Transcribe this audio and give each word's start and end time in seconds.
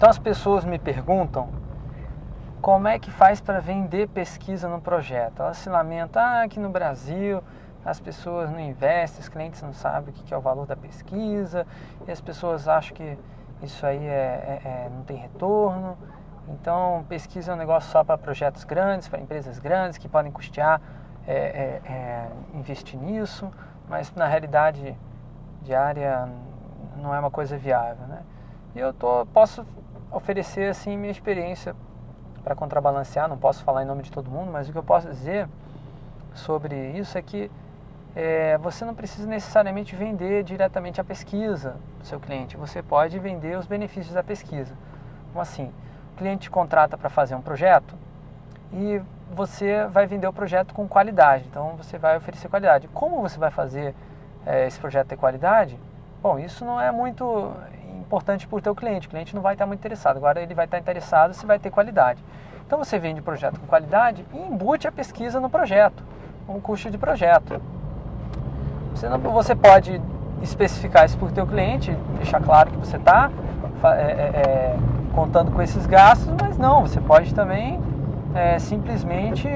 Então 0.00 0.08
as 0.08 0.18
pessoas 0.18 0.64
me 0.64 0.78
perguntam 0.78 1.50
como 2.62 2.88
é 2.88 2.98
que 2.98 3.10
faz 3.10 3.38
para 3.38 3.60
vender 3.60 4.08
pesquisa 4.08 4.66
no 4.66 4.80
projeto. 4.80 5.42
Elas 5.42 5.58
se 5.58 5.68
lamentam, 5.68 6.22
ah, 6.22 6.44
aqui 6.44 6.58
no 6.58 6.70
Brasil 6.70 7.42
as 7.84 8.00
pessoas 8.00 8.48
não 8.50 8.58
investem, 8.58 9.20
os 9.20 9.28
clientes 9.28 9.60
não 9.60 9.74
sabem 9.74 10.08
o 10.08 10.12
que 10.14 10.32
é 10.32 10.36
o 10.38 10.40
valor 10.40 10.64
da 10.64 10.74
pesquisa, 10.74 11.66
e 12.08 12.10
as 12.10 12.18
pessoas 12.18 12.66
acham 12.66 12.96
que 12.96 13.18
isso 13.60 13.84
aí 13.84 14.02
é, 14.06 14.62
é, 14.64 14.68
é 14.68 14.90
não 14.90 15.02
tem 15.02 15.18
retorno. 15.18 15.98
Então, 16.48 17.04
pesquisa 17.06 17.52
é 17.52 17.54
um 17.54 17.58
negócio 17.58 17.90
só 17.90 18.02
para 18.02 18.16
projetos 18.16 18.64
grandes, 18.64 19.06
para 19.06 19.20
empresas 19.20 19.58
grandes 19.58 19.98
que 19.98 20.08
podem 20.08 20.32
custear, 20.32 20.80
é, 21.26 21.34
é, 21.34 21.82
é, 21.84 22.28
investir 22.54 22.98
nisso, 22.98 23.50
mas 23.86 24.14
na 24.14 24.26
realidade 24.26 24.96
diária 25.62 26.26
não 26.96 27.14
é 27.14 27.20
uma 27.20 27.30
coisa 27.30 27.58
viável. 27.58 28.06
Né? 28.06 28.22
E 28.74 28.78
eu 28.78 28.94
tô, 28.94 29.26
posso 29.26 29.66
oferecer 30.10 30.70
assim 30.70 30.96
minha 30.96 31.10
experiência 31.10 31.74
para 32.42 32.54
contrabalancear, 32.54 33.28
não 33.28 33.38
posso 33.38 33.62
falar 33.62 33.82
em 33.82 33.86
nome 33.86 34.02
de 34.02 34.10
todo 34.10 34.30
mundo, 34.30 34.50
mas 34.50 34.68
o 34.68 34.72
que 34.72 34.78
eu 34.78 34.82
posso 34.82 35.08
dizer 35.08 35.48
sobre 36.34 36.90
isso 36.92 37.16
é 37.16 37.22
que 37.22 37.50
é, 38.14 38.58
você 38.58 38.84
não 38.84 38.94
precisa 38.94 39.26
necessariamente 39.28 39.94
vender 39.94 40.42
diretamente 40.42 41.00
a 41.00 41.04
pesquisa 41.04 41.76
do 41.98 42.06
seu 42.06 42.18
cliente, 42.18 42.56
você 42.56 42.82
pode 42.82 43.18
vender 43.18 43.56
os 43.56 43.66
benefícios 43.66 44.14
da 44.14 44.22
pesquisa. 44.22 44.74
Como 45.32 45.40
assim? 45.40 45.72
O 46.14 46.18
cliente 46.18 46.42
te 46.42 46.50
contrata 46.50 46.98
para 46.98 47.08
fazer 47.08 47.34
um 47.34 47.42
projeto 47.42 47.94
e 48.72 49.00
você 49.32 49.86
vai 49.86 50.06
vender 50.06 50.26
o 50.26 50.32
projeto 50.32 50.74
com 50.74 50.88
qualidade, 50.88 51.44
então 51.48 51.76
você 51.76 51.98
vai 51.98 52.16
oferecer 52.16 52.48
qualidade. 52.48 52.88
Como 52.88 53.20
você 53.20 53.38
vai 53.38 53.50
fazer 53.50 53.94
é, 54.44 54.66
esse 54.66 54.78
projeto 54.80 55.08
ter 55.08 55.16
qualidade? 55.16 55.78
Bom, 56.22 56.38
isso 56.38 56.64
não 56.64 56.80
é 56.80 56.90
muito 56.90 57.52
importante 58.10 58.48
para 58.48 58.58
o 58.58 58.60
teu 58.60 58.74
cliente, 58.74 59.06
o 59.06 59.10
cliente 59.10 59.36
não 59.36 59.40
vai 59.40 59.54
estar 59.54 59.66
muito 59.66 59.78
interessado, 59.78 60.16
agora 60.16 60.42
ele 60.42 60.52
vai 60.52 60.64
estar 60.64 60.78
interessado 60.80 61.32
se 61.32 61.46
vai 61.46 61.60
ter 61.60 61.70
qualidade. 61.70 62.20
Então 62.66 62.76
você 62.76 62.98
vende 62.98 63.20
o 63.20 63.22
projeto 63.22 63.60
com 63.60 63.66
qualidade 63.68 64.26
e 64.34 64.38
embute 64.38 64.88
a 64.88 64.92
pesquisa 64.92 65.38
no 65.38 65.48
projeto, 65.48 66.02
um 66.48 66.60
custo 66.60 66.90
de 66.90 66.98
projeto. 66.98 67.62
Você, 68.92 69.08
não, 69.08 69.18
você 69.18 69.54
pode 69.54 70.02
especificar 70.42 71.04
isso 71.04 71.16
para 71.16 71.28
o 71.28 71.30
teu 71.30 71.46
cliente, 71.46 71.92
deixar 72.16 72.40
claro 72.40 72.72
que 72.72 72.78
você 72.78 72.96
está 72.96 73.30
é, 73.84 73.88
é, 73.88 73.92
é, 73.94 74.76
contando 75.14 75.52
com 75.52 75.62
esses 75.62 75.86
gastos, 75.86 76.34
mas 76.40 76.58
não, 76.58 76.82
você 76.82 77.00
pode 77.00 77.32
também 77.32 77.80
é, 78.34 78.58
simplesmente, 78.58 79.48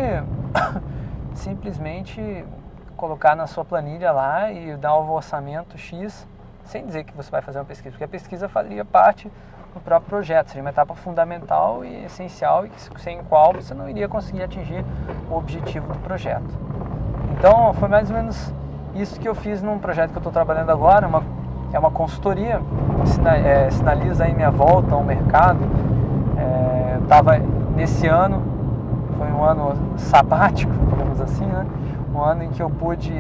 simplesmente 1.35 2.45
colocar 2.97 3.35
na 3.35 3.49
sua 3.49 3.65
planilha 3.65 4.13
lá 4.13 4.53
e 4.53 4.77
dar 4.77 4.97
um 4.97 5.11
orçamento 5.11 5.77
X, 5.77 6.27
sem 6.65 6.87
dizer 6.87 7.05
que 7.05 7.15
você 7.17 7.31
vai 7.31 7.43
fazer 7.43 7.59
uma 7.59 7.65
pesquisa, 7.65 7.91
porque 7.91 8.05
a 8.05 8.09
pesquisa 8.09 8.49
faria 8.49 8.85
parte 8.85 9.31
do 9.75 9.81
próprio 9.81 10.09
projeto, 10.09 10.49
seria 10.49 10.63
uma 10.63 10.71
etapa 10.71 10.95
fundamental 10.95 11.85
e 11.85 12.05
essencial 12.05 12.65
e 12.67 12.71
sem 12.99 13.23
qual 13.25 13.53
você 13.53 13.75
não 13.75 13.89
iria 13.89 14.09
conseguir 14.09 14.43
atingir 14.43 14.85
o 15.31 15.37
objetivo 15.37 15.93
do 15.93 15.99
projeto. 15.99 16.59
Então 17.37 17.73
foi 17.75 17.89
mais 17.89 18.09
ou 18.09 18.17
menos 18.17 18.53
isso 18.95 19.19
que 19.19 19.29
eu 19.29 19.35
fiz 19.35 19.61
num 19.63 19.79
projeto 19.79 20.11
que 20.11 20.17
eu 20.17 20.21
estou 20.21 20.33
trabalhando 20.33 20.71
agora, 20.71 21.07
uma, 21.07 21.23
é 21.73 21.79
uma 21.79 21.91
consultoria, 21.91 22.61
é, 23.45 23.71
sinaliza 23.71 24.25
aí 24.25 24.35
minha 24.35 24.51
volta 24.51 24.95
ao 24.95 25.03
mercado. 25.03 25.59
É, 26.39 26.99
estava 27.03 27.37
nesse 27.75 28.07
ano, 28.07 28.43
foi 29.19 29.27
um 29.33 29.43
ano 29.43 29.99
sabático, 29.99 30.73
digamos 30.89 31.21
assim, 31.21 31.45
né? 31.47 31.67
um 32.15 32.23
ano 32.23 32.45
em 32.45 32.51
que 32.51 32.63
eu 32.63 32.71
pude 32.71 33.13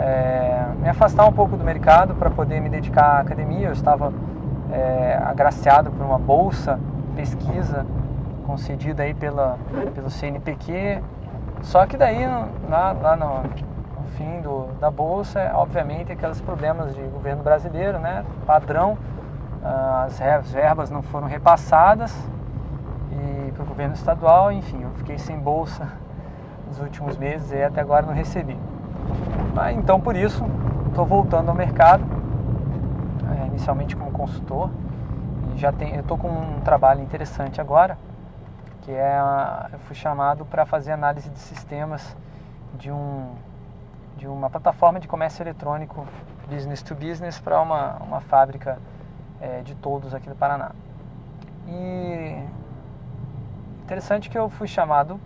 é, 0.00 0.66
me 0.78 0.88
afastar 0.88 1.26
um 1.26 1.32
pouco 1.32 1.56
do 1.56 1.64
mercado 1.64 2.14
para 2.14 2.30
poder 2.30 2.60
me 2.60 2.68
dedicar 2.68 3.16
à 3.16 3.20
academia. 3.20 3.68
Eu 3.68 3.72
estava 3.72 4.12
é, 4.72 5.20
agraciado 5.22 5.90
por 5.90 6.04
uma 6.04 6.18
bolsa 6.18 6.78
pesquisa 7.14 7.86
concedida 8.46 9.02
aí 9.02 9.14
pela, 9.14 9.58
pelo 9.94 10.10
CNPq. 10.10 11.02
Só 11.62 11.86
que 11.86 11.96
daí, 11.96 12.26
lá, 12.68 12.92
lá 12.92 13.16
no, 13.16 13.42
fim 14.20 14.40
do, 14.40 14.68
da 14.78 14.90
bolsa, 14.90 15.50
obviamente, 15.54 16.12
aqueles 16.12 16.40
problemas 16.40 16.94
de 16.94 17.02
governo 17.02 17.42
brasileiro, 17.42 17.98
né? 17.98 18.24
Padrão, 18.46 18.98
ah, 19.64 20.06
as 20.06 20.52
verbas 20.52 20.90
não 20.90 21.02
foram 21.02 21.26
repassadas 21.26 22.14
e 23.12 23.52
para 23.52 23.62
o 23.62 23.66
governo 23.66 23.94
estadual, 23.94 24.52
enfim, 24.52 24.82
eu 24.82 24.90
fiquei 24.96 25.18
sem 25.18 25.38
bolsa 25.38 25.88
nos 26.66 26.80
últimos 26.80 27.16
meses 27.16 27.50
e 27.52 27.62
até 27.62 27.80
agora 27.80 28.04
não 28.04 28.14
recebi. 28.14 28.58
Ah, 29.56 29.72
então, 29.72 30.00
por 30.00 30.16
isso, 30.16 30.44
estou 30.88 31.04
voltando 31.04 31.48
ao 31.48 31.54
mercado, 31.54 32.04
é, 33.42 33.46
inicialmente 33.46 33.96
como 33.96 34.10
consultor, 34.10 34.70
e 35.54 35.58
já 35.58 35.72
tem, 35.72 35.94
eu 35.94 36.00
estou 36.00 36.16
com 36.16 36.28
um 36.28 36.60
trabalho 36.60 37.02
interessante 37.02 37.60
agora, 37.60 37.98
que 38.82 38.92
é, 38.92 39.18
eu 39.72 39.78
fui 39.80 39.94
chamado 39.94 40.44
para 40.44 40.64
fazer 40.64 40.92
análise 40.92 41.28
de 41.30 41.38
sistemas 41.38 42.16
de 42.74 42.90
um 42.90 43.34
de 44.16 44.26
uma 44.26 44.50
plataforma 44.50 45.00
de 45.00 45.08
comércio 45.08 45.42
eletrônico 45.42 46.06
business 46.46 46.82
to 46.82 46.94
business 46.94 47.40
para 47.40 47.58
uma, 47.60 47.96
uma 48.02 48.20
fábrica 48.20 48.78
é, 49.40 49.62
de 49.62 49.74
todos 49.74 50.14
aqui 50.14 50.28
do 50.28 50.34
Paraná. 50.34 50.72
E 51.66 52.44
interessante 53.84 54.28
que 54.28 54.36
eu 54.36 54.50
fui 54.50 54.68
chamado 54.68 55.18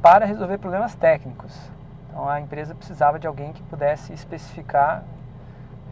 para 0.00 0.24
resolver 0.24 0.56
problemas 0.58 0.94
técnicos. 0.94 1.70
Então 2.18 2.28
a 2.28 2.40
empresa 2.40 2.74
precisava 2.74 3.16
de 3.16 3.28
alguém 3.28 3.52
que 3.52 3.62
pudesse 3.62 4.12
especificar 4.12 5.04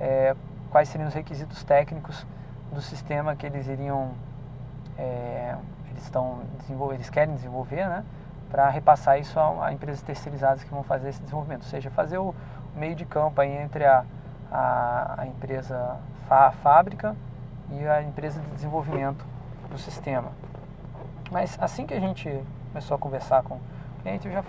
é, 0.00 0.34
quais 0.70 0.88
seriam 0.88 1.06
os 1.06 1.14
requisitos 1.14 1.62
técnicos 1.62 2.26
do 2.72 2.82
sistema 2.82 3.36
que 3.36 3.46
eles 3.46 3.68
iriam 3.68 4.10
é, 4.98 5.54
eles 5.88 6.02
estão 6.02 6.40
eles 6.92 7.08
querem 7.10 7.32
desenvolver, 7.32 7.88
né? 7.88 8.04
para 8.50 8.68
repassar 8.68 9.20
isso 9.20 9.38
a, 9.38 9.66
a, 9.66 9.72
empresas 9.72 10.02
terceirizadas 10.02 10.64
que 10.64 10.70
vão 10.70 10.82
fazer 10.82 11.10
esse 11.10 11.20
desenvolvimento, 11.20 11.62
ou 11.62 11.68
seja, 11.68 11.90
fazer 11.90 12.18
o 12.18 12.34
meio 12.74 12.96
de 12.96 13.04
campo 13.04 13.40
aí 13.40 13.56
entre 13.58 13.84
a, 13.84 14.04
a, 14.50 15.14
a 15.18 15.26
empresa 15.28 15.96
a 16.28 16.50
fábrica 16.50 17.14
e 17.70 17.86
a 17.86 18.02
empresa 18.02 18.40
de 18.40 18.48
desenvolvimento 18.48 19.24
do 19.70 19.78
sistema. 19.78 20.32
Mas 21.30 21.56
assim 21.60 21.86
que 21.86 21.94
a 21.94 22.00
gente 22.00 22.28
começou 22.72 22.96
a 22.96 22.98
conversar 22.98 23.44
com 23.44 23.60
o 24.06 24.08
cliente, 24.08 24.28
eu 24.28 24.32
já, 24.32 24.44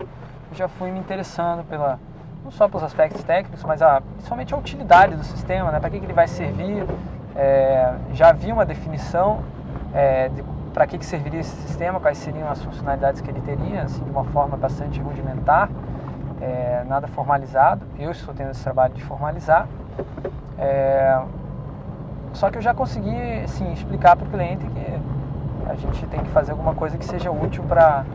já 0.54 0.68
fui 0.68 0.92
me 0.92 1.00
interessando 1.00 1.64
pela, 1.68 2.00
não 2.44 2.52
só 2.52 2.68
pelos 2.68 2.84
aspectos 2.84 3.24
técnicos, 3.24 3.64
mas 3.64 3.82
a, 3.82 4.02
principalmente 4.02 4.54
a 4.54 4.58
utilidade 4.58 5.16
do 5.16 5.24
sistema, 5.24 5.72
né? 5.72 5.80
para 5.80 5.90
que, 5.90 6.00
que 6.00 6.06
ele 6.06 6.14
vai 6.14 6.28
servir. 6.28 6.86
É, 7.36 7.94
já 8.14 8.30
havia 8.30 8.54
uma 8.54 8.66
definição 8.66 9.42
é, 9.94 10.30
de 10.30 10.44
para 10.74 10.86
que, 10.86 11.00
que 11.00 11.06
serviria 11.06 11.40
esse 11.40 11.56
sistema, 11.64 12.00
quais 12.00 12.20
seriam 12.20 12.48
as 12.52 12.62
funcionalidades 12.62 13.20
que 13.20 13.32
ele 13.32 13.42
teria, 13.42 13.82
assim, 13.82 14.04
de 14.04 14.12
uma 14.12 14.24
forma 14.26 14.56
bastante 14.56 15.02
rudimentar, 15.02 15.70
é, 16.40 16.84
nada 16.88 17.08
formalizado. 17.08 17.84
Eu 17.98 18.12
estou 18.12 18.32
tendo 18.32 18.52
esse 18.52 18.64
trabalho 18.64 18.94
de 18.94 19.04
formalizar. 19.04 19.68
É, 20.60 21.20
só 22.34 22.52
que 22.52 22.60
eu 22.60 22.62
já 22.62 22.76
consegui 22.76 23.42
assim, 23.44 23.74
explicar 23.74 24.16
para 24.16 24.28
o 24.28 24.30
cliente 24.30 24.68
que 24.68 25.00
a 25.68 25.74
gente 25.74 26.06
tem 26.08 26.20
que 26.20 26.30
fazer 26.30 26.52
alguma 26.52 26.76
coisa 26.76 26.96
que 26.96 27.06
seja 27.06 27.32
útil 27.32 27.64
para 27.64 28.06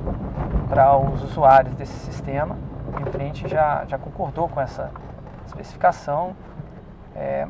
os 1.13 1.25
usuários 1.25 1.75
desse 1.75 1.99
sistema. 2.07 2.57
E 2.99 3.03
o 3.03 3.11
cliente 3.11 3.49
já, 3.49 3.85
já 3.87 3.99
concordou 3.99 4.49
com 4.49 4.61
essa 4.61 4.91
especificação. 5.47 6.35
É, 7.15 7.47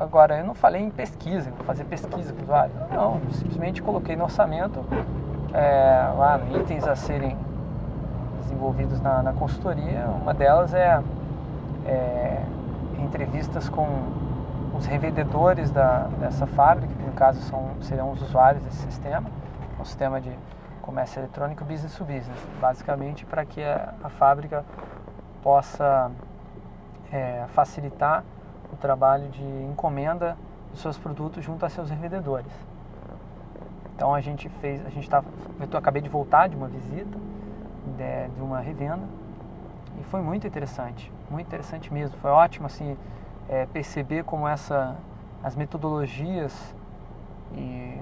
Agora, 0.00 0.38
eu 0.38 0.46
não 0.46 0.54
falei 0.54 0.80
em 0.80 0.90
pesquisa, 0.90 1.50
vou 1.50 1.66
fazer 1.66 1.84
pesquisa 1.84 2.32
com 2.32 2.40
o 2.40 2.42
usuário. 2.44 2.72
Não, 2.90 3.20
simplesmente 3.32 3.82
coloquei 3.82 4.16
no 4.16 4.24
orçamento, 4.24 4.82
é, 5.52 6.10
lá, 6.16 6.40
itens 6.58 6.88
a 6.88 6.96
serem 6.96 7.36
desenvolvidos 8.40 8.98
na, 9.02 9.22
na 9.22 9.34
consultoria. 9.34 10.06
Uma 10.22 10.32
delas 10.32 10.72
é, 10.72 11.02
é, 11.84 12.42
entrevistas 12.98 13.68
com 13.68 13.86
os 14.74 14.86
revendedores 14.86 15.70
da, 15.70 16.08
dessa 16.18 16.46
fábrica, 16.46 16.94
que 16.94 17.02
no 17.04 17.12
caso 17.12 17.38
são, 17.42 17.68
serão 17.82 18.10
os 18.10 18.22
usuários 18.22 18.64
desse 18.64 18.78
sistema, 18.78 19.28
um 19.78 19.84
sistema 19.84 20.18
de 20.18 20.30
comércio 20.90 21.20
eletrônico 21.20 21.64
business 21.64 21.94
to 21.94 22.04
business, 22.04 22.44
basicamente 22.60 23.24
para 23.24 23.44
que 23.44 23.62
a, 23.62 23.94
a, 24.02 24.08
fábrica 24.08 24.64
possa 25.40 26.10
é, 27.12 27.46
facilitar 27.54 28.24
o 28.72 28.76
trabalho 28.76 29.28
de 29.28 29.44
encomenda 29.70 30.36
dos 30.72 30.80
seus 30.80 30.98
produtos 30.98 31.44
junto 31.44 31.64
a 31.64 31.68
seus 31.68 31.88
revendedores. 31.88 32.52
Então 33.94 34.12
a 34.12 34.20
gente 34.20 34.48
fez, 34.60 34.84
a 34.84 34.88
gente 34.88 35.04
estava, 35.04 35.28
eu 35.60 35.78
acabei 35.78 36.02
de 36.02 36.08
voltar 36.08 36.48
de 36.48 36.56
uma 36.56 36.66
visita 36.66 37.16
de, 37.96 38.28
de, 38.34 38.42
uma 38.42 38.58
revenda 38.58 39.06
e 40.00 40.04
foi 40.04 40.20
muito 40.20 40.44
interessante, 40.44 41.12
muito 41.30 41.46
interessante 41.46 41.92
mesmo. 41.94 42.16
Foi 42.16 42.30
ótimo 42.30 42.66
assim 42.66 42.96
é, 43.48 43.64
perceber 43.66 44.24
como 44.24 44.48
essa, 44.48 44.96
as 45.40 45.54
metodologias 45.54 46.74
e 47.54 47.96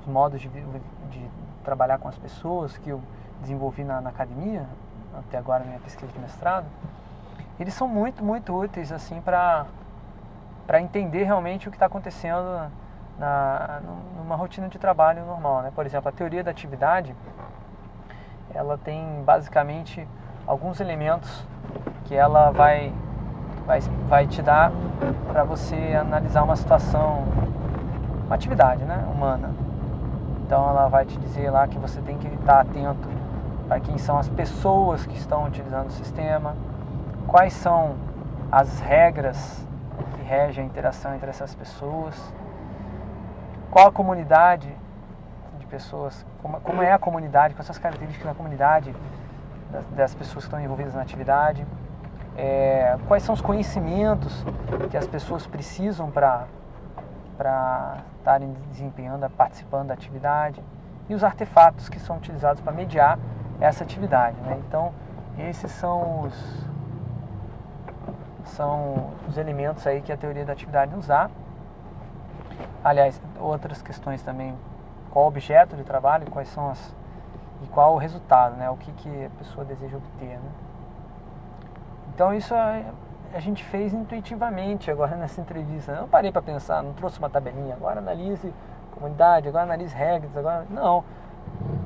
os 0.00 0.06
modos 0.06 0.40
de, 0.40 0.48
de, 0.48 1.30
trabalhar 1.66 1.98
com 1.98 2.06
as 2.06 2.16
pessoas 2.16 2.78
que 2.78 2.90
eu 2.90 3.02
desenvolvi 3.40 3.82
na, 3.82 4.00
na 4.00 4.10
academia 4.10 4.64
até 5.18 5.36
agora 5.36 5.60
na 5.60 5.66
minha 5.66 5.80
pesquisa 5.80 6.12
de 6.12 6.18
mestrado, 6.18 6.66
eles 7.58 7.74
são 7.74 7.88
muito 7.88 8.24
muito 8.24 8.54
úteis 8.54 8.92
assim 8.92 9.20
para 9.20 9.66
entender 10.80 11.24
realmente 11.24 11.66
o 11.66 11.70
que 11.70 11.76
está 11.76 11.86
acontecendo 11.86 12.70
na, 13.18 13.80
numa 14.16 14.36
rotina 14.36 14.68
de 14.68 14.78
trabalho 14.78 15.24
normal. 15.24 15.62
Né? 15.62 15.72
Por 15.74 15.84
exemplo, 15.84 16.08
a 16.08 16.12
teoria 16.12 16.44
da 16.44 16.50
atividade, 16.50 17.14
ela 18.54 18.78
tem 18.78 19.22
basicamente 19.24 20.06
alguns 20.46 20.80
elementos 20.80 21.46
que 22.04 22.14
ela 22.14 22.50
vai, 22.50 22.92
vai, 23.66 23.80
vai 24.08 24.26
te 24.26 24.40
dar 24.42 24.70
para 25.32 25.42
você 25.44 25.96
analisar 25.98 26.42
uma 26.42 26.56
situação, 26.56 27.24
uma 28.26 28.34
atividade 28.34 28.84
né, 28.84 29.04
humana. 29.10 29.65
Então 30.46 30.68
ela 30.68 30.86
vai 30.86 31.04
te 31.04 31.18
dizer 31.18 31.50
lá 31.50 31.66
que 31.66 31.76
você 31.76 32.00
tem 32.00 32.16
que 32.18 32.28
estar 32.28 32.60
atento 32.60 33.08
para 33.66 33.80
quem 33.80 33.98
são 33.98 34.16
as 34.16 34.28
pessoas 34.28 35.04
que 35.04 35.16
estão 35.16 35.44
utilizando 35.44 35.88
o 35.88 35.90
sistema, 35.90 36.54
quais 37.26 37.52
são 37.52 37.96
as 38.50 38.78
regras 38.78 39.66
que 40.14 40.22
regem 40.22 40.62
a 40.62 40.66
interação 40.66 41.12
entre 41.16 41.28
essas 41.28 41.52
pessoas, 41.52 42.14
qual 43.72 43.88
a 43.88 43.92
comunidade 43.92 44.72
de 45.58 45.66
pessoas, 45.66 46.24
como, 46.40 46.60
como 46.60 46.80
é 46.80 46.92
a 46.92 46.98
comunidade, 46.98 47.54
quais 47.54 47.66
são 47.66 47.74
as 47.74 47.78
características 47.78 48.28
da 48.28 48.34
comunidade 48.34 48.94
das, 49.72 49.84
das 49.86 50.14
pessoas 50.14 50.44
que 50.44 50.48
estão 50.48 50.60
envolvidas 50.60 50.94
na 50.94 51.02
atividade, 51.02 51.66
é, 52.36 52.96
quais 53.08 53.24
são 53.24 53.34
os 53.34 53.40
conhecimentos 53.40 54.44
que 54.90 54.96
as 54.96 55.08
pessoas 55.08 55.44
precisam 55.44 56.08
para 56.08 56.44
para 57.36 57.98
estarem 58.18 58.52
desempenhando, 58.70 59.28
participando 59.30 59.88
da 59.88 59.94
atividade 59.94 60.62
e 61.08 61.14
os 61.14 61.22
artefatos 61.22 61.88
que 61.88 61.98
são 61.98 62.16
utilizados 62.16 62.60
para 62.60 62.72
mediar 62.72 63.18
essa 63.60 63.84
atividade. 63.84 64.40
Né? 64.40 64.60
Então, 64.66 64.92
esses 65.38 65.70
são 65.70 66.22
os, 66.22 66.66
são 68.44 69.10
os 69.28 69.36
elementos 69.36 69.86
aí 69.86 70.00
que 70.00 70.12
a 70.12 70.16
teoria 70.16 70.44
da 70.44 70.52
atividade 70.52 70.94
nos 70.94 71.06
dá. 71.06 71.30
Aliás, 72.82 73.20
outras 73.38 73.82
questões 73.82 74.22
também, 74.22 74.54
qual 75.10 75.24
o 75.24 75.28
objeto 75.28 75.76
de 75.76 75.84
trabalho, 75.84 76.30
quais 76.30 76.48
são 76.48 76.70
as 76.70 76.94
e 77.62 77.66
qual 77.68 77.94
o 77.94 77.98
resultado, 77.98 78.56
né? 78.56 78.68
O 78.70 78.76
que, 78.76 78.92
que 78.92 79.24
a 79.24 79.30
pessoa 79.38 79.64
deseja 79.64 79.96
obter, 79.96 80.38
né? 80.38 80.50
Então 82.14 82.32
isso 82.34 82.54
a, 82.54 82.82
a 83.34 83.40
gente 83.40 83.64
fez 83.64 83.92
intuitivamente 83.92 84.90
agora 84.90 85.16
nessa 85.16 85.40
entrevista. 85.40 85.92
Eu 85.92 86.02
não 86.02 86.08
parei 86.08 86.32
para 86.32 86.42
pensar, 86.42 86.82
não 86.82 86.92
trouxe 86.92 87.18
uma 87.18 87.30
tabelinha. 87.30 87.74
Agora 87.74 88.00
analise 88.00 88.52
comunidade, 88.92 89.48
agora 89.48 89.64
analise 89.64 89.94
regras, 89.94 90.36
agora 90.36 90.66
não. 90.70 91.04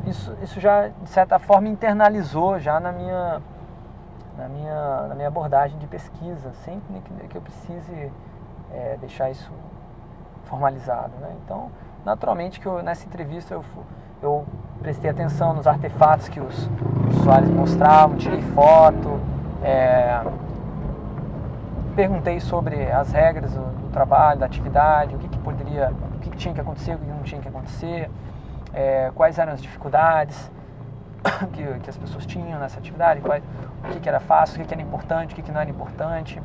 Isso, 0.06 0.36
isso 0.42 0.60
já 0.60 0.88
de 0.88 1.08
certa 1.08 1.38
forma 1.38 1.68
internalizou 1.68 2.58
já 2.58 2.80
na 2.80 2.92
minha 2.92 3.42
na 4.36 4.48
minha, 4.48 5.06
na 5.08 5.14
minha 5.14 5.28
abordagem 5.28 5.78
de 5.78 5.86
pesquisa, 5.86 6.50
sempre 6.64 7.00
que, 7.00 7.28
que 7.28 7.36
eu 7.36 7.42
precise 7.42 8.10
é, 8.72 8.96
deixar 8.98 9.30
isso 9.30 9.52
formalizado. 10.44 11.12
Né? 11.20 11.34
Então, 11.44 11.70
naturalmente 12.04 12.58
que 12.58 12.66
eu, 12.66 12.82
nessa 12.82 13.06
entrevista 13.06 13.52
eu, 13.54 13.64
eu 14.22 14.46
prestei 14.80 15.10
atenção 15.10 15.52
nos 15.52 15.66
artefatos 15.66 16.28
que 16.28 16.40
os, 16.40 16.70
usuários 17.18 17.50
mostravam, 17.50 18.16
tirei 18.16 18.40
foto, 18.40 19.20
é, 19.62 20.22
perguntei 22.00 22.40
sobre 22.40 22.90
as 22.90 23.12
regras 23.12 23.52
do, 23.52 23.60
do, 23.60 23.90
trabalho, 23.92 24.40
da 24.40 24.46
atividade, 24.46 25.14
o 25.14 25.18
que, 25.18 25.28
que 25.28 25.38
poderia, 25.38 25.92
o 26.14 26.18
que, 26.18 26.30
que, 26.30 26.36
tinha 26.38 26.54
que 26.54 26.60
acontecer, 26.60 26.94
o 26.94 26.98
que 26.98 27.04
não 27.04 27.22
tinha 27.22 27.42
que 27.42 27.48
acontecer, 27.48 28.10
é, 28.72 29.12
quais 29.14 29.38
eram 29.38 29.52
as 29.52 29.60
dificuldades 29.60 30.50
que, 31.52 31.62
que, 31.80 31.90
as 31.90 31.98
pessoas 31.98 32.24
tinham 32.24 32.58
nessa 32.58 32.78
atividade, 32.78 33.20
quais, 33.20 33.44
o 33.84 34.00
que, 34.00 34.08
era 34.08 34.18
fácil, 34.18 34.62
o 34.62 34.66
que, 34.66 34.72
era 34.72 34.82
importante, 34.82 35.34
o 35.34 35.36
que, 35.36 35.42
que 35.42 35.52
não 35.52 35.60
era 35.60 35.68
importante. 35.68 36.42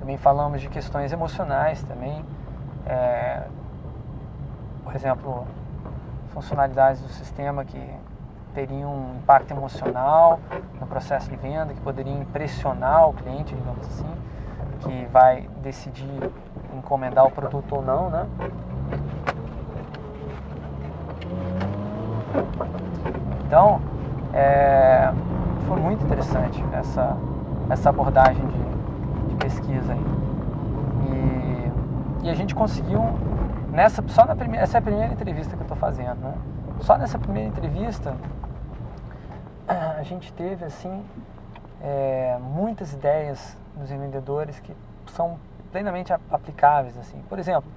Também 0.00 0.16
falamos 0.16 0.62
de 0.62 0.68
questões 0.70 1.12
emocionais 1.12 1.82
também, 1.82 2.24
é, 2.86 3.42
por 4.82 4.96
exemplo, 4.96 5.46
funcionalidades 6.32 7.02
do 7.02 7.08
sistema 7.08 7.66
que 7.66 7.78
teriam 8.54 8.94
um 8.94 9.16
impacto 9.16 9.50
emocional 9.50 10.38
no 10.80 10.86
processo 10.86 11.28
de 11.28 11.36
venda, 11.36 11.74
que 11.74 11.80
poderiam 11.80 12.20
impressionar 12.20 13.08
o 13.08 13.12
cliente, 13.12 13.54
digamos 13.54 13.86
assim, 13.86 14.06
que 14.80 15.06
vai 15.12 15.48
decidir 15.62 16.30
encomendar 16.76 17.26
o 17.26 17.30
produto 17.30 17.76
ou 17.76 17.82
não, 17.82 18.10
né? 18.10 18.26
Então, 23.46 23.80
é, 24.32 25.12
foi 25.66 25.78
muito 25.78 26.04
interessante 26.04 26.64
essa, 26.72 27.16
essa 27.68 27.90
abordagem 27.90 28.46
de, 28.46 29.28
de 29.28 29.34
pesquisa 29.36 29.92
aí. 29.92 30.04
E, 32.22 32.26
e 32.26 32.30
a 32.30 32.34
gente 32.34 32.54
conseguiu 32.54 33.02
nessa 33.70 34.02
só 34.08 34.24
na 34.26 34.36
primeira 34.36 34.64
essa 34.64 34.76
é 34.76 34.80
a 34.80 34.82
primeira 34.82 35.12
entrevista 35.12 35.56
que 35.56 35.62
eu 35.62 35.64
estou 35.64 35.76
fazendo 35.76 36.20
né 36.20 36.34
só 36.80 36.98
nessa 36.98 37.18
primeira 37.18 37.48
entrevista 37.48 38.14
a 40.02 40.04
gente 40.04 40.32
teve 40.32 40.64
assim 40.64 41.04
é, 41.80 42.36
muitas 42.40 42.92
ideias 42.92 43.56
dos 43.76 43.88
vendedores 43.88 44.58
que 44.60 44.74
são 45.06 45.38
plenamente 45.70 46.12
aplicáveis 46.12 46.98
assim 46.98 47.18
por 47.28 47.38
exemplo 47.38 47.70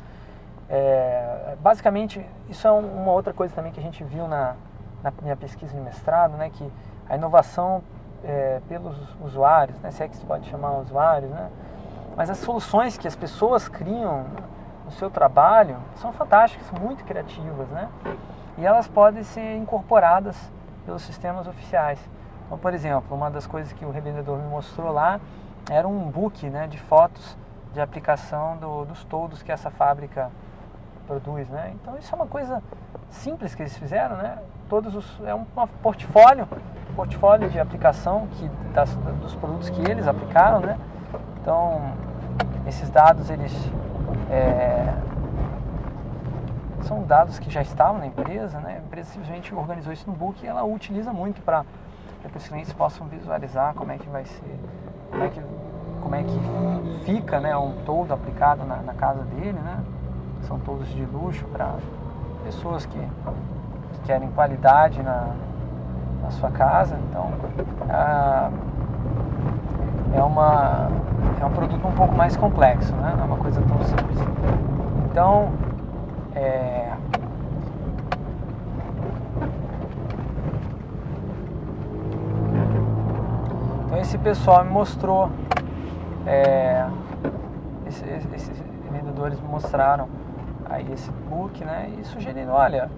é, 0.68 1.56
basicamente 1.62 2.26
isso 2.50 2.68
é 2.68 2.72
uma 2.72 3.12
outra 3.12 3.32
coisa 3.32 3.54
também 3.54 3.72
que 3.72 3.80
a 3.80 3.84
gente 3.84 4.04
viu 4.04 4.28
na, 4.28 4.56
na 5.04 5.14
minha 5.22 5.38
pesquisa 5.38 5.72
de 5.72 5.80
mestrado 5.80 6.36
né 6.36 6.50
que 6.50 6.70
a 7.08 7.16
inovação 7.16 7.84
é, 8.24 8.60
pelos 8.68 8.98
usuários 9.24 9.80
né 9.80 9.92
se 9.92 10.04
é 10.04 10.08
que 10.08 10.18
se 10.18 10.26
pode 10.26 10.50
chamar 10.50 10.80
usuários 10.80 11.30
né 11.30 11.50
mas 12.18 12.30
as 12.30 12.40
soluções 12.40 12.98
que 12.98 13.08
as 13.08 13.16
pessoas 13.16 13.68
criam 13.68 14.26
no 14.86 14.92
seu 14.92 15.10
trabalho 15.10 15.78
são 15.96 16.14
fantásticas, 16.14 16.70
muito 16.80 17.04
criativas, 17.04 17.68
né? 17.70 17.90
E 18.58 18.66
elas 18.66 18.88
podem 18.88 19.24
ser 19.24 19.58
incorporadas 19.58 20.38
pelos 20.86 21.02
sistemas 21.02 21.48
oficiais. 21.48 22.00
Então, 22.46 22.58
por 22.58 22.74
exemplo, 22.74 23.16
uma 23.16 23.30
das 23.30 23.48
coisas 23.48 23.74
que 23.74 23.86
o 23.86 23.92
revendedor 23.92 24.38
me 24.38 24.48
mostrou 24.48 24.92
lá 24.92 25.20
era 25.70 25.88
um 25.88 26.10
book 26.10 26.48
né, 26.50 26.68
de 26.68 26.80
fotos 26.80 27.36
de 27.74 27.82
aplicação 27.82 28.56
do, 28.58 28.86
dos 28.86 29.04
toldos 29.04 29.44
que 29.44 29.52
essa 29.52 29.70
fábrica 29.70 30.32
produz, 31.06 31.50
né? 31.50 31.74
Então 31.76 31.98
isso 31.98 32.14
é 32.14 32.16
uma 32.16 32.26
coisa 32.26 32.64
simples 33.10 33.54
que 33.54 33.62
eles 33.62 33.78
fizeram, 33.78 34.16
né? 34.18 34.38
Todos 34.70 34.96
os, 34.96 35.22
é 35.26 35.36
um 35.36 35.44
portfólio, 35.84 36.48
portfólio 36.96 37.50
de 37.50 37.60
aplicação 37.60 38.28
que 38.28 38.48
das, 38.74 38.96
dos 39.22 39.36
produtos 39.36 39.70
que 39.70 39.82
eles 39.82 40.08
aplicaram, 40.08 40.62
né? 40.62 40.80
Então 41.42 41.92
esses 42.66 42.90
dados 42.90 43.30
eles 43.30 43.54
é, 44.32 44.94
são 46.86 47.04
dados 47.04 47.40
que 47.40 47.50
já 47.50 47.62
estavam 47.62 48.00
na 48.00 48.08
empresa, 48.08 48.60
né? 48.60 48.78
a 48.78 48.86
empresa 48.86 49.10
simplesmente 49.10 49.54
organizou 49.54 49.92
isso 49.92 50.10
no 50.10 50.16
book 50.16 50.44
e 50.44 50.48
ela 50.48 50.64
utiliza 50.64 51.12
muito 51.12 51.42
para 51.42 51.66
que 52.32 52.38
os 52.38 52.48
clientes 52.48 52.74
possam 52.74 53.08
visualizar 53.08 53.74
como 53.74 53.92
é 53.92 53.98
que 53.98 54.10
vai 54.10 54.26
ser, 54.26 54.60
como 55.12 55.24
é 55.24 55.30
que, 55.30 55.42
como 56.02 56.16
é 56.16 56.24
que 56.24 57.04
fica 57.06 57.40
né, 57.40 57.56
um 57.56 57.74
todo 57.86 58.14
aplicado 58.14 58.66
na, 58.66 58.78
na 58.78 58.94
casa 58.94 59.22
dele, 59.24 59.60
né? 59.60 59.84
São 60.42 60.60
todos 60.60 60.88
de 60.90 61.06
luxo 61.06 61.46
para 61.46 61.76
pessoas 62.44 62.86
que, 62.86 62.98
que, 62.98 64.00
querem 64.06 64.30
qualidade 64.32 65.02
na, 65.02 65.36
na 66.22 66.32
sua 66.32 66.52
casa. 66.52 66.98
Então, 67.10 67.32
ah, 67.90 68.52
é, 70.14 70.24
uma, 70.24 70.90
é 71.42 71.46
um 71.46 71.52
produto 71.52 71.88
um 71.88 71.92
pouco 71.92 72.16
mais 72.16 72.36
complexo, 72.36 72.94
né? 72.96 73.14
não 73.16 73.24
é 73.24 73.28
uma 73.28 73.38
coisa 73.38 73.62
tão 73.62 73.84
simples. 73.84 74.20
Então, 75.12 75.52
é, 76.36 76.94
então 83.86 83.98
esse 84.00 84.18
pessoal 84.18 84.64
me 84.66 84.72
mostrou, 84.72 85.30
é, 86.28 86.86
esses, 87.88 88.34
esses 88.34 88.64
vendedores 88.92 89.40
me 89.40 89.48
mostraram 89.48 90.10
aí 90.70 90.92
esse 90.92 91.10
book, 91.12 91.64
né? 91.64 91.94
E 92.00 92.04
sugerindo, 92.06 92.52
olha, 92.52 92.90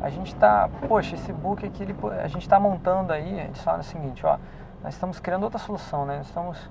a 0.00 0.08
gente 0.10 0.28
está, 0.28 0.68
poxa, 0.88 1.14
esse 1.14 1.32
book 1.32 1.64
aqui, 1.64 1.82
ele, 1.82 1.94
a 2.22 2.28
gente 2.28 2.42
está 2.42 2.60
montando 2.60 3.12
aí, 3.12 3.40
a 3.40 3.44
gente 3.44 3.60
fala 3.60 3.80
o 3.80 3.82
seguinte, 3.82 4.24
ó, 4.24 4.38
nós 4.82 4.94
estamos 4.94 5.18
criando 5.18 5.44
outra 5.44 5.58
solução, 5.58 6.04
né? 6.04 6.18
Nós 6.18 6.26
estamos 6.26 6.70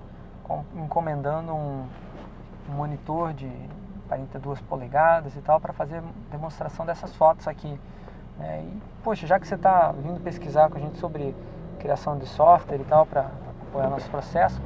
encomendando 0.75 1.53
um 1.53 1.86
monitor 2.70 3.34
de 3.34 3.51
42 4.11 4.59
polegadas 4.61 5.35
e 5.37 5.41
tal 5.41 5.59
para 5.59 5.71
fazer 5.71 6.03
demonstração 6.29 6.85
dessas 6.85 7.15
fotos 7.15 7.47
aqui. 7.47 7.79
Né? 8.37 8.63
E, 8.63 8.81
poxa, 9.03 9.25
já 9.25 9.39
que 9.39 9.47
você 9.47 9.55
está 9.55 9.93
vindo 9.93 10.19
pesquisar 10.21 10.69
com 10.69 10.77
a 10.77 10.81
gente 10.81 10.97
sobre 10.97 11.33
criação 11.79 12.17
de 12.17 12.25
software 12.25 12.81
e 12.81 12.83
tal 12.83 13.05
para 13.05 13.27
apoiar 13.69 13.89
nosso 13.89 14.09
processo, 14.09 14.61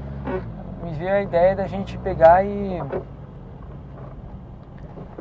me 0.84 0.94
veio 0.94 1.14
a 1.14 1.22
ideia 1.22 1.56
da 1.56 1.68
gente 1.68 1.98
pegar 2.00 2.44
e 2.44 2.82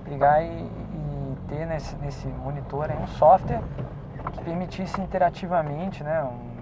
pegar 0.04 0.42
e, 0.42 0.46
e 0.46 1.36
ter 1.48 1.66
nesse, 1.66 1.94
nesse 1.96 2.26
monitor 2.26 2.90
um 2.90 3.06
software 3.06 3.60
que 4.32 4.42
permitisse 4.42 5.00
interativamente, 5.00 6.02
né, 6.02 6.22
um, 6.22 6.54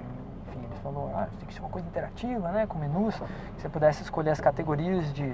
falou, 0.83 1.11
ah, 1.14 1.28
tem 1.38 1.47
que 1.47 1.54
ser 1.54 1.61
uma 1.61 1.69
coisa 1.69 1.87
interativa, 1.87 2.50
né, 2.50 2.66
com 2.66 2.76
menus, 2.78 3.14
que 3.54 3.62
você 3.62 3.69
pudesse 3.69 4.02
escolher 4.02 4.31
as 4.31 4.40
categorias 4.40 5.12
de, 5.12 5.33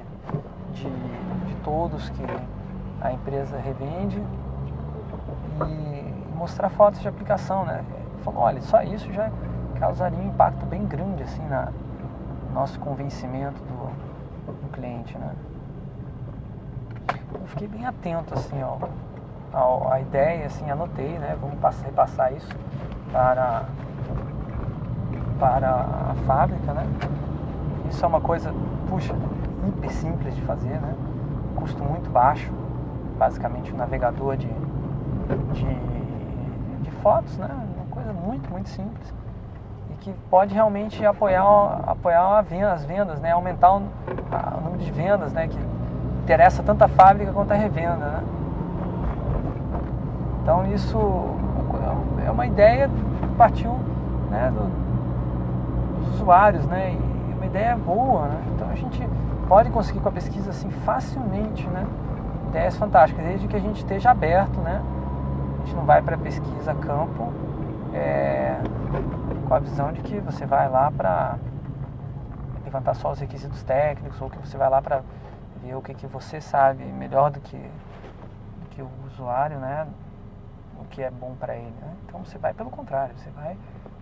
de, 0.72 0.90
de 1.48 1.54
todos 1.56 2.08
que, 2.10 2.22
a 3.00 3.12
empresa 3.12 3.56
revende 3.58 4.22
e 5.66 6.36
mostrar 6.36 6.68
fotos 6.68 7.00
de 7.00 7.08
aplicação, 7.08 7.64
né? 7.64 7.84
Falou, 8.24 8.42
olha, 8.42 8.60
só 8.60 8.82
isso 8.82 9.12
já 9.12 9.30
causaria 9.78 10.18
um 10.18 10.28
impacto 10.28 10.66
bem 10.66 10.84
grande 10.84 11.22
assim 11.22 11.42
na 11.46 11.68
nosso 12.52 12.80
convencimento 12.80 13.60
do, 13.62 14.52
do 14.52 14.72
cliente, 14.72 15.16
né? 15.16 15.32
Eu 17.34 17.46
fiquei 17.46 17.68
bem 17.68 17.86
atento 17.86 18.34
assim 18.34 18.60
ó, 19.52 19.92
à 19.92 20.00
ideia, 20.00 20.46
assim, 20.46 20.68
anotei, 20.70 21.18
né? 21.18 21.36
Vamos 21.40 21.58
passar, 21.60 21.86
repassar 21.86 22.32
isso 22.32 22.48
para 23.12 23.64
para 25.38 25.70
a 25.70 26.14
fábrica, 26.26 26.72
né? 26.72 26.84
Isso 27.88 28.04
é 28.04 28.08
uma 28.08 28.20
coisa, 28.20 28.52
puxa, 28.88 29.14
hiper 29.68 29.92
simples 29.92 30.34
de 30.34 30.42
fazer, 30.42 30.80
né? 30.80 30.94
Custo 31.58 31.82
muito 31.82 32.08
baixo, 32.10 32.52
basicamente 33.18 33.72
um 33.72 33.76
navegador 33.76 34.36
de, 34.36 34.46
de, 35.52 36.82
de 36.82 36.90
fotos, 37.02 37.36
né? 37.36 37.48
Uma 37.76 37.86
coisa 37.90 38.12
muito, 38.12 38.50
muito 38.50 38.68
simples 38.68 39.12
e 39.90 39.94
que 39.94 40.12
pode 40.30 40.54
realmente 40.54 41.04
apoiar, 41.04 41.80
apoiar 41.86 42.38
as 42.72 42.84
vendas, 42.84 43.20
né? 43.20 43.32
Aumentar 43.32 43.72
o, 43.72 43.82
a, 44.30 44.56
o 44.58 44.60
número 44.62 44.82
de 44.82 44.92
vendas, 44.92 45.32
né? 45.32 45.48
Que 45.48 45.58
interessa 46.22 46.62
tanto 46.62 46.82
a 46.84 46.88
fábrica 46.88 47.32
quanto 47.32 47.52
a 47.52 47.56
revenda, 47.56 47.96
né? 47.96 48.22
Então 50.42 50.66
isso 50.72 50.98
é 52.26 52.30
uma 52.30 52.46
ideia 52.46 52.88
que 52.88 53.26
partiu 53.36 53.72
né, 54.30 54.50
do, 54.54 56.04
dos 56.04 56.14
usuários, 56.14 56.66
né? 56.66 56.92
E 56.92 57.34
uma 57.34 57.46
ideia 57.46 57.76
boa, 57.76 58.28
né? 58.28 58.42
Então 58.54 58.68
a 58.70 58.74
gente 58.74 59.02
pode 59.48 59.70
conseguir 59.70 60.00
com 60.00 60.10
a 60.10 60.12
pesquisa 60.12 60.50
assim 60.50 60.70
facilmente, 60.70 61.66
né? 61.68 61.86
Ideias 62.48 62.76
fantásticas, 62.76 63.24
desde 63.24 63.48
que 63.48 63.56
a 63.56 63.60
gente 63.60 63.78
esteja 63.78 64.10
aberto, 64.10 64.60
né? 64.60 64.82
A 65.54 65.64
gente 65.64 65.74
não 65.74 65.84
vai 65.84 66.02
para 66.02 66.16
pesquisa 66.18 66.74
campo 66.74 67.32
é, 67.94 68.56
com 69.46 69.54
a 69.54 69.58
visão 69.58 69.92
de 69.92 70.02
que 70.02 70.20
você 70.20 70.44
vai 70.44 70.68
lá 70.68 70.90
para 70.90 71.36
levantar 72.64 72.94
só 72.94 73.10
os 73.10 73.18
requisitos 73.18 73.62
técnicos 73.62 74.20
ou 74.20 74.28
que 74.28 74.38
você 74.38 74.56
vai 74.56 74.68
lá 74.68 74.82
para 74.82 75.02
ver 75.62 75.74
o 75.74 75.80
que, 75.80 75.94
que 75.94 76.06
você 76.06 76.40
sabe 76.40 76.84
melhor 76.84 77.30
do 77.30 77.40
que, 77.40 77.56
do 77.56 78.68
que 78.70 78.82
o 78.82 78.90
usuário, 79.06 79.58
né? 79.58 79.86
O 80.78 80.84
que 80.84 81.02
é 81.02 81.10
bom 81.10 81.34
para 81.40 81.56
ele. 81.56 81.74
Né? 81.80 81.94
Então 82.06 82.22
você 82.24 82.38
vai 82.38 82.52
pelo 82.52 82.70
contrário, 82.70 83.14
você 83.16 83.30
vai 83.30 83.56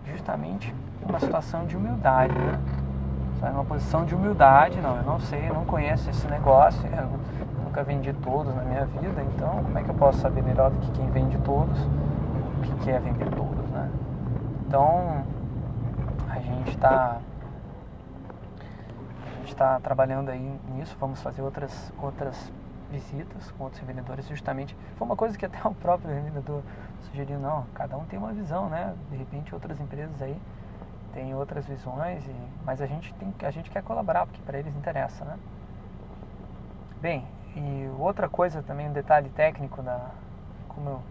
justamente 0.05 0.73
numa 1.05 1.19
situação 1.19 1.65
de 1.65 1.75
humildade, 1.75 2.37
né? 2.37 2.59
Vai 3.39 3.51
numa 3.51 3.65
posição 3.65 4.05
de 4.05 4.15
humildade, 4.15 4.79
não, 4.81 4.97
eu 4.97 5.03
não 5.03 5.19
sei, 5.19 5.49
eu 5.49 5.53
não 5.53 5.65
conheço 5.65 6.09
esse 6.09 6.27
negócio, 6.27 6.81
eu 6.87 7.63
nunca 7.63 7.83
vendi 7.83 8.11
todos 8.13 8.53
na 8.55 8.63
minha 8.63 8.85
vida, 8.85 9.21
então 9.35 9.63
como 9.63 9.77
é 9.77 9.83
que 9.83 9.89
eu 9.89 9.95
posso 9.95 10.19
saber 10.19 10.41
melhor 10.41 10.71
do 10.71 10.79
que 10.79 10.91
quem 10.91 11.09
vende 11.11 11.37
todos 11.39 11.77
o 12.57 12.61
que, 12.61 12.73
que 12.83 12.91
é 12.91 12.99
vender 12.99 13.29
todos, 13.29 13.69
né? 13.69 13.89
Então 14.65 15.23
a 16.29 16.39
gente 16.39 16.69
está 16.69 17.17
está 19.45 19.79
trabalhando 19.79 20.29
aí 20.29 20.59
nisso, 20.75 20.95
vamos 20.99 21.21
fazer 21.21 21.41
outras, 21.41 21.91
outras 21.99 22.51
visitas 22.91 23.51
com 23.51 23.63
outros 23.63 23.81
revendedores, 23.81 24.27
justamente, 24.27 24.77
foi 24.97 25.05
uma 25.05 25.15
coisa 25.15 25.37
que 25.37 25.45
até 25.45 25.59
o 25.67 25.73
próprio 25.73 26.13
revendedor 26.13 26.61
sugeriu, 27.01 27.39
não, 27.39 27.65
cada 27.73 27.97
um 27.97 28.05
tem 28.05 28.19
uma 28.19 28.31
visão, 28.33 28.69
né, 28.69 28.93
de 29.09 29.17
repente 29.17 29.53
outras 29.55 29.79
empresas 29.79 30.21
aí 30.21 30.37
têm 31.17 31.33
outras 31.33 31.65
visões, 31.65 32.23
e, 32.27 32.35
mas 32.63 32.79
a 32.79 32.85
gente, 32.85 33.11
tem, 33.15 33.33
a 33.41 33.49
gente 33.49 33.71
quer 33.71 33.81
colaborar, 33.81 34.27
porque 34.27 34.39
para 34.43 34.59
eles 34.59 34.75
interessa, 34.75 35.25
né. 35.25 35.35
Bem, 37.01 37.25
e 37.55 37.89
outra 37.97 38.29
coisa 38.29 38.61
também, 38.61 38.87
um 38.87 38.93
detalhe 38.93 39.29
técnico 39.29 39.81
da, 39.81 40.11
como 40.69 40.89
eu, 40.89 41.01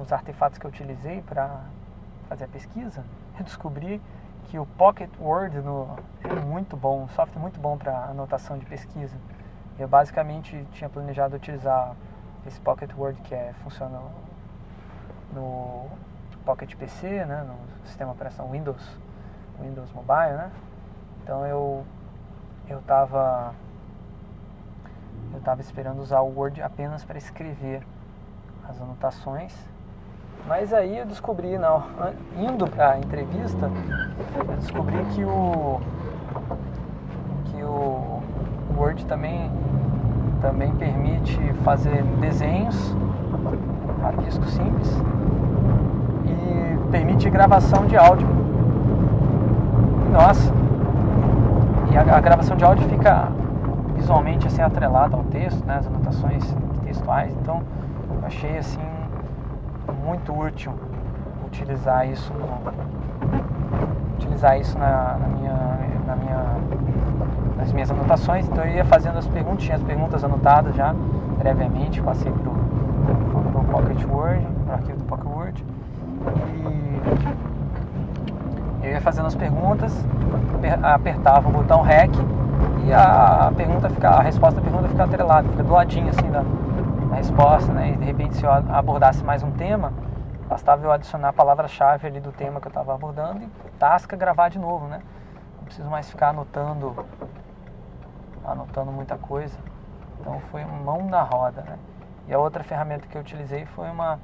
os 0.00 0.12
artefatos 0.12 0.58
que 0.58 0.66
eu 0.66 0.70
utilizei 0.70 1.22
para 1.22 1.60
fazer 2.28 2.44
a 2.44 2.48
pesquisa, 2.48 3.04
eu 3.38 3.44
descobri 3.44 4.02
que 4.46 4.58
o 4.58 4.66
Pocket 4.66 5.10
Word 5.20 5.56
no, 5.60 5.96
é 6.24 6.34
muito 6.40 6.76
bom, 6.76 7.04
um 7.04 7.08
software 7.08 7.40
muito 7.40 7.60
bom 7.60 7.78
para 7.78 8.06
anotação 8.06 8.58
de 8.58 8.66
pesquisa. 8.66 9.16
Eu 9.78 9.86
basicamente 9.86 10.66
tinha 10.72 10.90
planejado 10.90 11.36
utilizar 11.36 11.94
esse 12.44 12.60
Pocket 12.60 12.90
Word 12.96 13.20
que 13.22 13.34
é, 13.34 13.54
funciona 13.62 14.00
no 15.32 15.86
Pocket 16.44 16.74
PC, 16.74 17.24
né, 17.24 17.44
no 17.44 17.86
sistema 17.86 18.12
operação 18.12 18.50
Windows, 18.50 19.03
Windows 19.60 19.92
Mobile, 19.92 20.36
né? 20.36 20.50
Então 21.22 21.46
eu 21.46 21.84
eu 22.68 22.78
estava 22.78 23.54
eu 25.32 25.38
estava 25.38 25.60
esperando 25.60 26.00
usar 26.00 26.20
o 26.20 26.36
Word 26.36 26.62
apenas 26.62 27.04
para 27.04 27.18
escrever 27.18 27.82
as 28.68 28.80
anotações 28.80 29.54
mas 30.46 30.74
aí 30.74 30.98
eu 30.98 31.06
descobri, 31.06 31.56
não, 31.56 31.82
indo 32.36 32.66
para 32.66 32.92
a 32.92 32.98
entrevista, 32.98 33.70
eu 34.36 34.56
descobri 34.56 35.02
que 35.14 35.24
o 35.24 35.80
que 37.46 37.62
o 37.62 38.20
Word 38.76 39.06
também 39.06 39.50
também 40.42 40.74
permite 40.76 41.38
fazer 41.64 42.02
desenhos 42.20 42.94
rabisco 44.02 44.44
simples 44.44 44.90
e 46.26 46.90
permite 46.90 47.30
gravação 47.30 47.86
de 47.86 47.96
áudio. 47.96 48.28
Nossa. 50.14 50.52
E 51.90 51.96
a, 51.96 52.16
a 52.16 52.20
gravação 52.20 52.56
de 52.56 52.64
áudio 52.64 52.88
fica 52.88 53.32
visualmente 53.96 54.46
assim 54.46 54.62
atrelada 54.62 55.16
ao 55.16 55.24
texto, 55.24 55.66
né, 55.66 55.78
as 55.78 55.88
anotações 55.88 56.56
textuais. 56.84 57.36
Então, 57.42 57.60
achei 58.22 58.56
assim 58.56 58.78
muito 60.04 60.32
útil 60.32 60.72
utilizar 61.44 62.08
isso 62.08 62.32
no, 62.32 62.72
utilizar 64.14 64.56
isso 64.56 64.78
na, 64.78 65.16
na, 65.18 65.26
minha, 65.26 65.78
na 66.06 66.14
minha, 66.14 66.44
nas 67.56 67.72
minhas 67.72 67.90
anotações. 67.90 68.46
Então 68.46 68.64
eu 68.64 68.72
ia 68.72 68.84
fazendo 68.84 69.18
as 69.18 69.26
perguntas, 69.26 69.64
tinha 69.64 69.76
as 69.76 69.82
perguntas 69.82 70.22
anotadas 70.22 70.76
já 70.76 70.94
previamente, 71.40 72.00
passei 72.00 72.30
para 72.30 72.50
o 72.50 73.64
Pocket 73.64 74.04
Word, 74.04 74.46
para 74.64 74.74
o 74.74 74.74
arquivo 74.74 74.98
do 74.98 75.04
Pocket 75.06 75.26
Word. 75.26 75.64
E 76.56 76.63
eu 78.84 78.92
ia 78.92 79.00
fazendo 79.00 79.26
as 79.26 79.34
perguntas, 79.34 79.92
apertava 80.82 81.48
o 81.48 81.52
botão 81.52 81.80
REC 81.80 82.10
e 82.84 82.92
a 82.92 83.50
pergunta 83.56 83.88
fica, 83.88 84.10
a 84.10 84.20
resposta 84.20 84.60
da 84.60 84.62
pergunta 84.62 84.88
fica 84.88 85.04
atrelada, 85.04 85.48
fica 85.48 85.62
do 85.62 85.72
ladinho 85.72 86.08
assim 86.10 86.30
da, 86.30 86.42
a 87.10 87.16
resposta, 87.16 87.72
né? 87.72 87.92
E 87.92 87.96
de 87.96 88.04
repente 88.04 88.36
se 88.36 88.44
eu 88.44 88.50
abordasse 88.50 89.24
mais 89.24 89.42
um 89.42 89.50
tema, 89.52 89.92
bastava 90.48 90.84
eu 90.84 90.92
adicionar 90.92 91.28
a 91.28 91.32
palavra-chave 91.32 92.06
ali 92.06 92.20
do 92.20 92.30
tema 92.30 92.60
que 92.60 92.66
eu 92.66 92.70
estava 92.70 92.94
abordando 92.94 93.42
e 93.42 93.48
tasca 93.78 94.16
gravar 94.16 94.50
de 94.50 94.58
novo, 94.58 94.86
né? 94.86 95.00
Não 95.56 95.64
preciso 95.64 95.88
mais 95.88 96.10
ficar 96.10 96.28
anotando, 96.28 97.06
anotando 98.44 98.92
muita 98.92 99.16
coisa. 99.16 99.56
Então 100.20 100.38
foi 100.50 100.64
mão 100.64 101.06
na 101.06 101.22
roda, 101.22 101.62
né? 101.62 101.78
E 102.28 102.34
a 102.34 102.38
outra 102.38 102.62
ferramenta 102.62 103.06
que 103.06 103.16
eu 103.16 103.22
utilizei 103.22 103.64
foi 103.64 103.88
uma, 103.88 104.18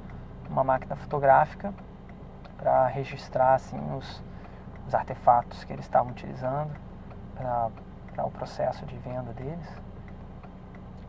uma 0.49 0.63
máquina 0.63 0.95
fotográfica 0.95 1.73
para 2.57 2.85
registrar 2.87 3.55
assim 3.55 3.79
os, 3.97 4.23
os 4.87 4.95
artefatos 4.95 5.63
que 5.63 5.73
eles 5.73 5.85
estavam 5.85 6.11
utilizando 6.11 6.71
para 7.35 8.25
o 8.25 8.31
processo 8.31 8.85
de 8.85 8.95
venda 8.97 9.33
deles. 9.33 9.67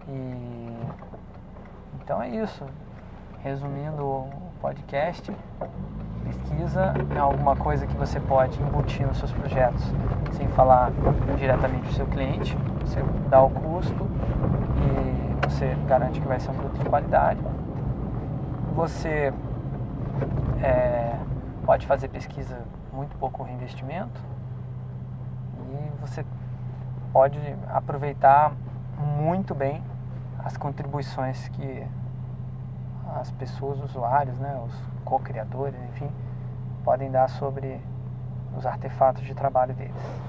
E 0.09 0.77
então 2.03 2.23
é 2.23 2.29
isso. 2.29 2.65
Resumindo 3.43 4.05
o 4.05 4.31
podcast, 4.61 5.35
pesquisa 6.25 6.95
é 7.15 7.19
alguma 7.19 7.57
coisa 7.57 7.87
que 7.87 7.97
você 7.97 8.21
pode 8.21 8.61
embutir 8.63 9.07
nos 9.07 9.19
seus 9.19 9.33
projetos 9.33 9.83
sem 10.33 10.47
falar 10.49 10.91
diretamente 11.39 11.87
do 11.87 11.93
seu 11.93 12.07
cliente. 12.07 12.57
Você 12.81 13.03
dá 13.29 13.43
o 13.43 13.51
custo 13.51 14.07
e 14.79 15.49
você 15.49 15.77
garante 15.89 16.21
que 16.21 16.27
vai 16.27 16.39
ser 16.39 16.51
um 16.51 16.55
produto 16.55 16.79
de 16.79 16.89
qualidade. 16.89 17.41
Você 18.75 19.33
é, 20.63 21.17
pode 21.65 21.87
fazer 21.87 22.09
pesquisa 22.09 22.63
muito 22.93 23.17
pouco 23.17 23.43
reinvestimento 23.43 24.21
e 25.71 26.01
você 26.01 26.25
pode 27.13 27.39
aproveitar 27.69 28.53
muito 28.99 29.55
bem 29.55 29.83
as 30.45 30.57
contribuições 30.57 31.49
que 31.49 31.87
as 33.15 33.31
pessoas, 33.33 33.79
os 33.79 33.91
usuários, 33.91 34.39
né, 34.39 34.61
os 34.67 34.75
co-criadores, 35.05 35.81
enfim, 35.91 36.11
podem 36.83 37.11
dar 37.11 37.29
sobre 37.29 37.81
os 38.57 38.67
artefatos 38.67 39.23
de 39.25 39.35
trabalho 39.35 39.75
deles. 39.75 40.23